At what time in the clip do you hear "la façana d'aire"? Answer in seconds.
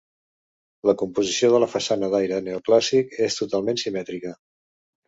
1.65-2.41